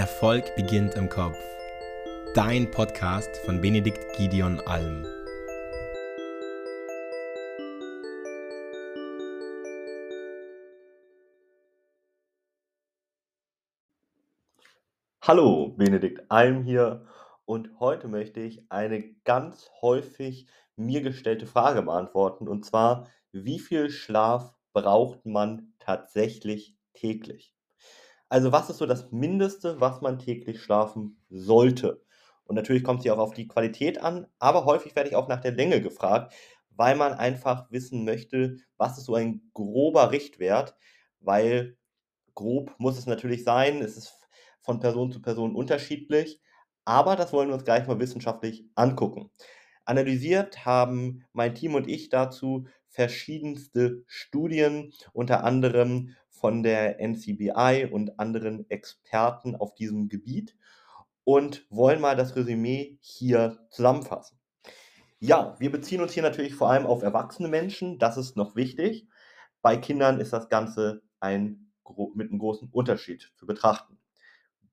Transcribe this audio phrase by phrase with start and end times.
[0.00, 1.36] Erfolg beginnt im Kopf.
[2.34, 5.04] Dein Podcast von Benedikt Gideon Alm.
[15.20, 17.06] Hallo, Benedikt Alm hier
[17.44, 20.46] und heute möchte ich eine ganz häufig
[20.76, 27.54] mir gestellte Frage beantworten und zwar, wie viel Schlaf braucht man tatsächlich täglich?
[28.30, 32.02] Also was ist so das Mindeste, was man täglich schlafen sollte?
[32.44, 35.28] Und natürlich kommt es hier auch auf die Qualität an, aber häufig werde ich auch
[35.28, 36.32] nach der Länge gefragt,
[36.70, 40.76] weil man einfach wissen möchte, was ist so ein grober Richtwert,
[41.20, 41.76] weil
[42.34, 44.14] grob muss es natürlich sein, es ist
[44.60, 46.40] von Person zu Person unterschiedlich,
[46.84, 49.30] aber das wollen wir uns gleich mal wissenschaftlich angucken.
[49.84, 58.18] Analysiert haben mein Team und ich dazu verschiedenste Studien, unter anderem von der NCBI und
[58.18, 60.56] anderen Experten auf diesem Gebiet
[61.24, 64.38] und wollen mal das Resümee hier zusammenfassen.
[65.18, 69.06] Ja, wir beziehen uns hier natürlich vor allem auf erwachsene Menschen, das ist noch wichtig.
[69.60, 71.70] Bei Kindern ist das Ganze ein,
[72.14, 73.98] mit einem großen Unterschied zu betrachten.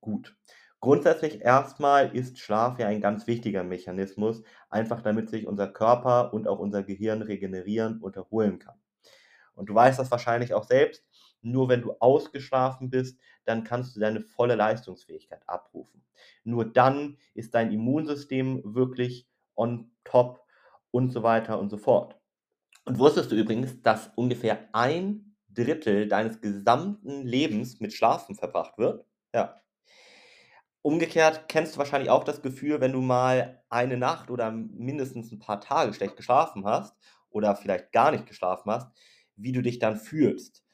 [0.00, 0.36] Gut.
[0.78, 6.46] Grundsätzlich erstmal ist Schlaf ja ein ganz wichtiger Mechanismus, einfach damit sich unser Körper und
[6.46, 8.76] auch unser Gehirn regenerieren und erholen kann.
[9.54, 11.04] Und du weißt das wahrscheinlich auch selbst,
[11.42, 16.04] nur wenn du ausgeschlafen bist, dann kannst du deine volle Leistungsfähigkeit abrufen.
[16.44, 20.42] Nur dann ist dein Immunsystem wirklich on top
[20.90, 22.16] und so weiter und so fort.
[22.84, 29.04] Und wusstest du übrigens, dass ungefähr ein Drittel deines gesamten Lebens mit Schlafen verbracht wird?
[29.34, 29.60] Ja.
[30.82, 35.38] Umgekehrt kennst du wahrscheinlich auch das Gefühl, wenn du mal eine Nacht oder mindestens ein
[35.40, 36.96] paar Tage schlecht geschlafen hast
[37.28, 38.88] oder vielleicht gar nicht geschlafen hast,
[39.36, 40.65] wie du dich dann fühlst.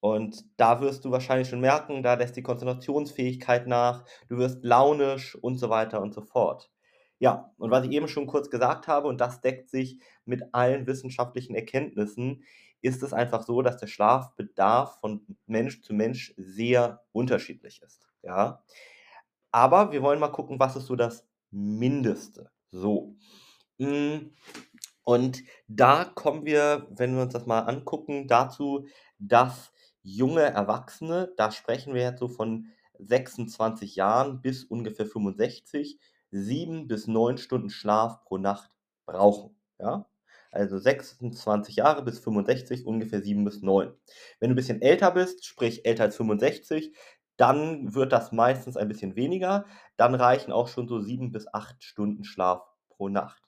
[0.00, 5.34] Und da wirst du wahrscheinlich schon merken, da lässt die Konzentrationsfähigkeit nach, du wirst launisch
[5.34, 6.70] und so weiter und so fort.
[7.18, 10.86] Ja, und was ich eben schon kurz gesagt habe, und das deckt sich mit allen
[10.86, 12.44] wissenschaftlichen Erkenntnissen,
[12.80, 18.08] ist es einfach so, dass der Schlafbedarf von Mensch zu Mensch sehr unterschiedlich ist.
[18.22, 18.62] Ja,
[19.50, 22.50] aber wir wollen mal gucken, was ist so das Mindeste.
[22.70, 23.16] So.
[23.80, 24.34] Hm,
[25.04, 28.86] und da kommen wir, wenn wir uns das mal angucken, dazu,
[29.18, 29.72] dass
[30.16, 35.98] junge Erwachsene, da sprechen wir jetzt so von 26 Jahren bis ungefähr 65,
[36.30, 38.70] sieben bis neun Stunden Schlaf pro Nacht
[39.06, 39.56] brauchen.
[39.78, 40.06] Ja?
[40.50, 43.94] Also 26 Jahre bis 65, ungefähr sieben bis neun.
[44.40, 46.96] Wenn du ein bisschen älter bist, sprich älter als 65,
[47.36, 49.66] dann wird das meistens ein bisschen weniger.
[49.96, 53.42] Dann reichen auch schon so sieben bis acht Stunden Schlaf pro Nacht.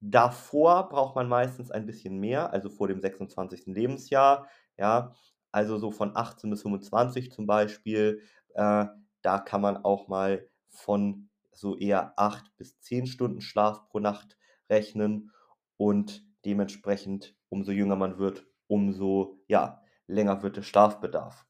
[0.00, 3.66] Davor braucht man meistens ein bisschen mehr, also vor dem 26.
[3.66, 4.48] Lebensjahr.
[4.76, 5.14] Ja,
[5.52, 8.22] also so von 18 bis 25 zum Beispiel.
[8.54, 8.86] Äh,
[9.22, 14.36] da kann man auch mal von so eher acht bis zehn Stunden Schlaf pro Nacht
[14.68, 15.30] rechnen.
[15.76, 21.46] Und dementsprechend, umso jünger man wird, umso ja, länger wird der Schlafbedarf.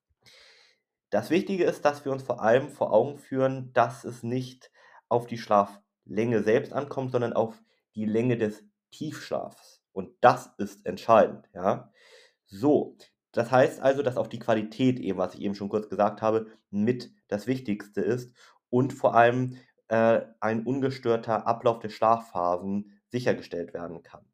[1.10, 4.70] Das Wichtige ist, dass wir uns vor allem vor Augen führen, dass es nicht
[5.08, 7.62] auf die Schlaflänge selbst ankommt, sondern auf
[7.94, 9.82] die Länge des Tiefschlafs.
[9.92, 11.92] Und das ist entscheidend, ja.
[12.46, 12.96] So,
[13.32, 16.46] das heißt also, dass auch die Qualität eben, was ich eben schon kurz gesagt habe,
[16.70, 18.34] mit das Wichtigste ist
[18.68, 19.56] und vor allem
[19.88, 24.24] äh, ein ungestörter Ablauf der Schlafphasen sichergestellt werden kann.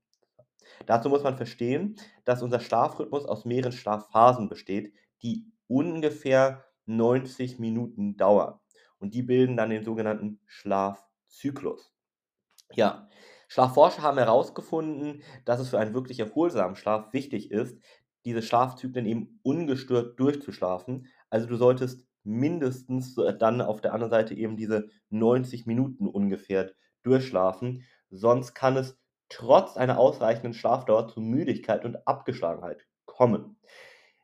[0.86, 8.16] Dazu muss man verstehen, dass unser Schlafrhythmus aus mehreren Schlafphasen besteht, die ungefähr 90 Minuten
[8.16, 8.58] dauern.
[8.98, 11.92] Und die bilden dann den sogenannten Schlafzyklus.
[12.72, 13.08] Ja,
[13.48, 17.78] Schlafforscher haben herausgefunden, dass es für einen wirklich erholsamen Schlaf wichtig ist,
[18.24, 21.06] diese Schlafzyklen eben ungestört durchzuschlafen.
[21.30, 27.84] Also du solltest mindestens dann auf der anderen Seite eben diese 90 Minuten ungefähr durchschlafen.
[28.10, 33.56] Sonst kann es trotz einer ausreichenden Schlafdauer zu Müdigkeit und Abgeschlagenheit kommen.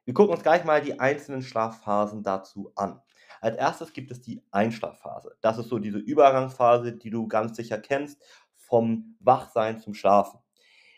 [0.04, 3.00] Wir gucken uns gleich mal die einzelnen Schlafphasen dazu an.
[3.40, 5.36] Als erstes gibt es die Einschlafphase.
[5.40, 8.22] Das ist so diese Übergangsphase, die du ganz sicher kennst,
[8.54, 10.40] vom Wachsein zum Schlafen.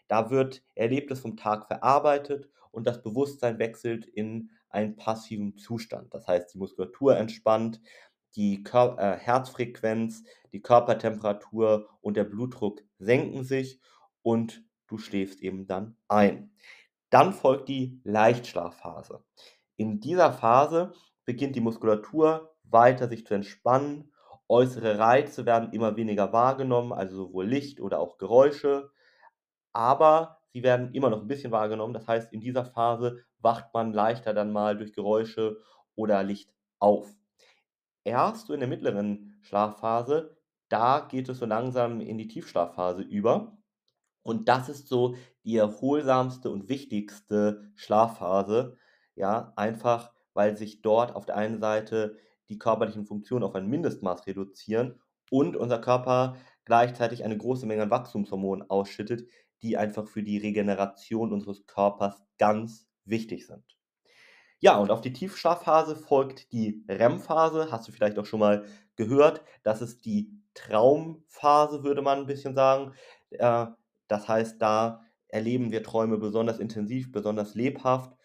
[0.09, 6.12] Da wird Erlebtes vom Tag verarbeitet und das Bewusstsein wechselt in einen passiven Zustand.
[6.12, 7.81] Das heißt, die Muskulatur entspannt,
[8.37, 13.81] die Kör äh, Herzfrequenz, die Körpertemperatur und der Blutdruck senken sich
[14.20, 16.55] und du schläfst eben dann ein.
[17.08, 19.25] Dann folgt die Leichtschlafphase.
[19.76, 20.93] In dieser Phase
[21.25, 24.12] beginnt die Muskulatur weiter sich zu entspannen.
[24.49, 28.90] Äußere Reize werden immer weniger wahrgenommen, also sowohl Licht oder auch Geräusche.
[29.73, 31.93] Aber sie werden immer noch ein bisschen wahrgenommen.
[31.93, 35.58] Das heißt, in dieser Phase wacht man leichter dann mal durch Geräusche
[35.94, 37.14] oder Licht auf.
[38.05, 40.38] erst so in der mittleren Schlafphase,
[40.70, 43.58] da geht es so langsam in die Tiefschlafphase über.
[44.23, 48.79] Und das ist so die erholsamste und wichtigste Schlafphase.
[49.14, 52.17] Ja, einfach weil sich dort auf der einen Seite
[52.49, 55.00] die körperlichen Funktionen auf ein Mindestmaß reduzieren
[55.31, 59.29] und unser Körper gleichzeitig eine große Menge an Wachstumshormonen ausschüttet,
[59.62, 63.64] die einfach für die Regeneration unseres Körpers ganz wichtig sind.
[64.61, 67.70] Ja, und auf die Tiefschlafphase folgt die REM-Phase.
[67.70, 68.64] Hast du vielleicht auch schon mal
[68.97, 69.43] gehört.
[69.62, 72.93] Das ist die Traumphase, würde man ein bisschen sagen.
[73.31, 73.67] Äh,
[74.08, 78.17] das heißt, da erleben wir Träume besonders intensiv, besonders lebhaft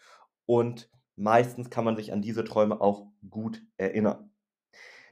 [0.46, 4.31] und meistens kann man sich an diese Träume auch gut erinnern.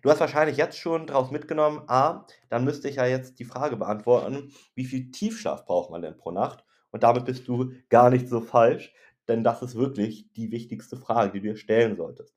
[0.02, 3.76] Du hast wahrscheinlich jetzt schon daraus mitgenommen, a, dann müsste ich ja jetzt die Frage
[3.76, 6.64] beantworten, wie viel Tiefschlaf braucht man denn pro Nacht?
[6.90, 8.94] Und damit bist du gar nicht so falsch,
[9.28, 12.34] denn das ist wirklich die wichtigste Frage, die du dir stellen solltest.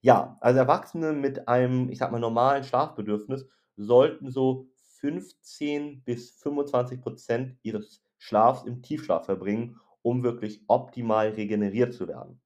[0.00, 3.46] Ja, also Erwachsene mit einem, ich sag mal, normalen Schlafbedürfnis
[3.76, 4.68] sollten so
[5.00, 12.40] 15 bis 25 Prozent ihres Schlafs im Tiefschlaf verbringen, um wirklich optimal regeneriert zu werden.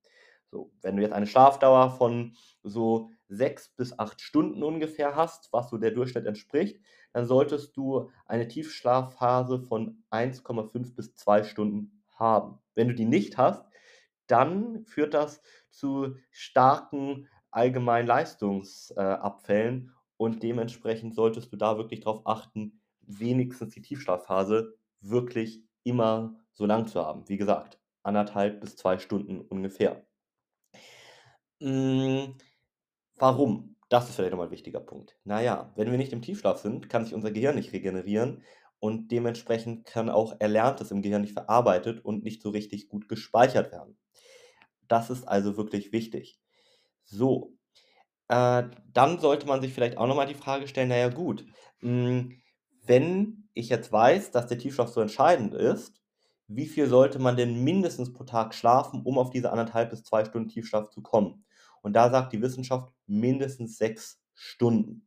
[0.50, 5.70] So, wenn du jetzt eine Schlafdauer von so sechs bis acht Stunden ungefähr hast, was
[5.70, 6.81] so der Durchschnitt entspricht,
[7.12, 12.58] dann solltest du eine Tiefschlafphase von 1,5 bis 2 Stunden haben.
[12.75, 13.64] Wenn du die nicht hast,
[14.26, 15.40] dann führt das
[15.70, 23.82] zu starken allgemeinen Leistungsabfällen äh, und dementsprechend solltest du da wirklich darauf achten, wenigstens die
[23.82, 27.28] Tiefschlafphase wirklich immer so lang zu haben.
[27.28, 30.06] Wie gesagt, anderthalb bis zwei Stunden ungefähr.
[31.61, 32.35] Hm,
[33.22, 33.76] warum?
[33.88, 35.16] Das ist vielleicht nochmal ein wichtiger Punkt.
[35.22, 38.42] Naja, wenn wir nicht im Tiefschlaf sind, kann sich unser Gehirn nicht regenerieren
[38.80, 43.70] und dementsprechend kann auch Erlerntes im Gehirn nicht verarbeitet und nicht so richtig gut gespeichert
[43.70, 43.96] werden.
[44.88, 46.40] Das ist also wirklich wichtig.
[47.04, 47.52] So,
[48.26, 51.46] äh, dann sollte man sich vielleicht auch nochmal die Frage stellen, naja gut,
[51.80, 52.42] mh, hm,
[52.84, 56.02] wenn ich jetzt weiß, dass der Tiefschlaf so entscheidend ist,
[56.48, 60.25] wie viel sollte man denn mindestens pro Tag schlafen, um auf diese anderthalb bis zwei
[60.25, 61.44] Stunden Tiefschlaf zu kommen?
[61.82, 65.06] Und da sagt die Wissenschaft mindestens sechs Stunden.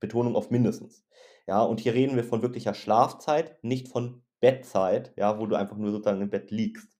[0.00, 1.04] Betonung auf mindestens.
[1.46, 5.76] Ja, und hier reden wir von wirklicher Schlafzeit, nicht von Bettzeit, ja, wo du einfach
[5.76, 6.94] nur sozusagen im Bett liegst.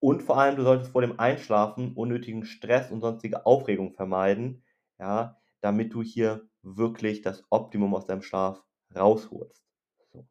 [0.00, 4.64] Und vor allem, du solltest vor dem Einschlafen unnötigen Stress und sonstige Aufregung vermeiden,
[4.98, 8.62] ja, damit du hier wirklich das Optimum aus deinem Schlaf
[8.94, 9.64] rausholst.
[10.12, 10.26] So.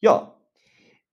[0.00, 0.36] Ja,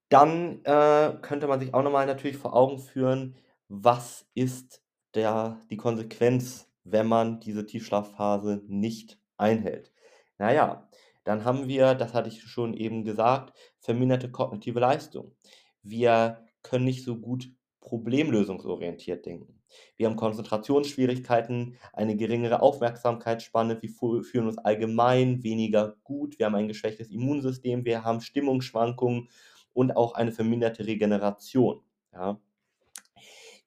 [0.10, 3.36] dann äh, könnte man sich auch nochmal natürlich vor Augen führen,
[3.68, 4.84] was ist
[5.16, 9.92] der, die Konsequenz, wenn man diese Tiefschlafphase nicht einhält.
[10.38, 10.90] Naja,
[11.24, 15.36] dann haben wir, das hatte ich schon eben gesagt, verminderte kognitive Leistung.
[15.84, 17.50] Wir können nicht so gut
[17.82, 19.60] problemlösungsorientiert denken.
[19.98, 26.68] Wir haben Konzentrationsschwierigkeiten, eine geringere Aufmerksamkeitsspanne, wir fühlen uns allgemein weniger gut, wir haben ein
[26.68, 29.30] geschwächtes Immunsystem, wir haben Stimmungsschwankungen
[29.74, 31.82] und auch eine verminderte Regeneration.
[32.14, 32.40] Ja.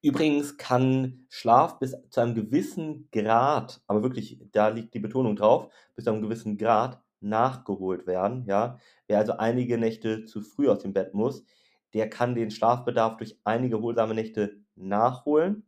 [0.03, 5.73] Übrigens kann Schlaf bis zu einem gewissen Grad, aber wirklich, da liegt die Betonung drauf,
[5.95, 8.45] bis zu einem gewissen Grad nachgeholt werden.
[8.47, 8.79] Ja.
[9.07, 11.45] Wer also einige Nächte zu früh aus dem Bett muss,
[11.95, 15.65] der kann den Schlafbedarf durch einige holsame Nächte nachholen.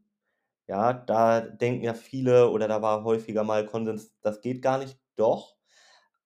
[0.69, 4.99] Ja, da denken ja viele oder da war häufiger mal Konsens, das geht gar nicht.
[5.17, 5.57] Doch,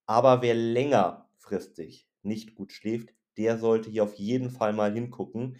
[0.06, 5.58] aber wer längerfristig nicht gut schläft, der sollte hier auf jeden Fall mal hingucken,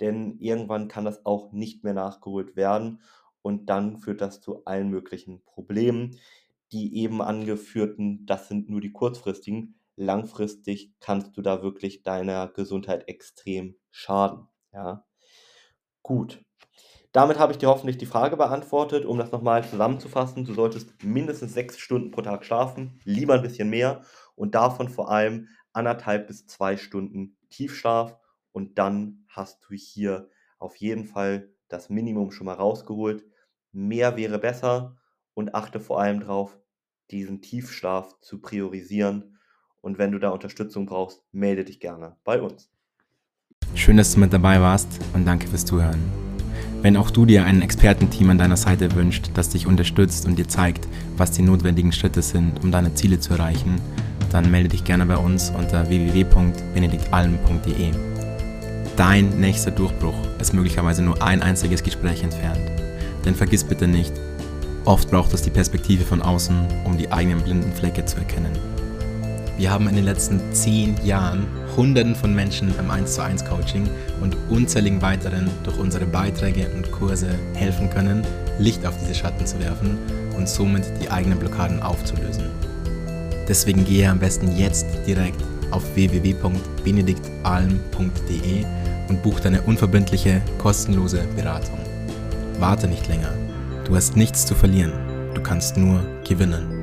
[0.00, 3.00] denn irgendwann kann das auch nicht mehr nachgeholt werden
[3.42, 6.16] und dann führt das zu allen möglichen Problemen.
[6.72, 13.08] Die eben angeführten, das sind nur die kurzfristigen, langfristig kannst du da wirklich deiner Gesundheit
[13.08, 14.46] extrem schaden.
[14.72, 15.04] Ja,
[16.02, 16.44] gut.
[17.12, 19.04] Damit habe ich dir hoffentlich die Frage beantwortet.
[19.04, 23.68] Um das nochmal zusammenzufassen, du solltest mindestens sechs Stunden pro Tag schlafen, lieber ein bisschen
[23.70, 24.02] mehr
[24.36, 28.16] und davon vor allem anderthalb bis zwei Stunden Tiefschlaf
[28.52, 33.26] und dann hast du hier auf jeden Fall das Minimum schon mal rausgeholt.
[33.72, 34.96] Mehr wäre besser
[35.34, 36.58] und achte vor allem darauf,
[37.10, 39.36] diesen Tiefschlaf zu priorisieren
[39.80, 42.70] und wenn du da Unterstützung brauchst, melde dich gerne bei uns.
[43.74, 46.00] Schön, dass du mit dabei warst und danke fürs Zuhören.
[46.82, 50.48] Wenn auch du dir ein Expertenteam an deiner Seite wünscht, das dich unterstützt und dir
[50.48, 53.78] zeigt, was die notwendigen Schritte sind, um deine Ziele zu erreichen,
[54.32, 58.09] dann melde dich gerne bei uns unter www.benediktalm.de.
[59.00, 62.60] Dein nächster Durchbruch ist möglicherweise nur ein einziges Gespräch entfernt.
[63.24, 64.12] Denn vergiss bitte nicht,
[64.84, 68.52] oft braucht es die Perspektive von außen, um die eigenen blinden Flecke zu erkennen.
[69.56, 71.46] Wir haben in den letzten zehn Jahren
[71.78, 73.88] Hunderten von Menschen beim 1 zu 1 Coaching
[74.20, 78.22] und unzähligen weiteren durch unsere Beiträge und Kurse helfen können,
[78.58, 79.96] Licht auf diese Schatten zu werfen
[80.36, 82.50] und somit die eigenen Blockaden aufzulösen.
[83.48, 88.79] Deswegen gehe am besten jetzt direkt auf www.benediktalm.de
[89.10, 91.78] und buch deine unverbindliche, kostenlose Beratung.
[92.58, 93.32] Warte nicht länger.
[93.84, 94.92] Du hast nichts zu verlieren.
[95.34, 96.79] Du kannst nur gewinnen.